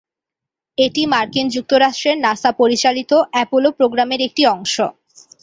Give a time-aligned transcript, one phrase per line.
[0.77, 4.75] এটি মার্কিন যুক্তরাষ্ট্রের নাসা পরিচালিত অ্যাপোলো প্রোগ্রামের একটি অংশ।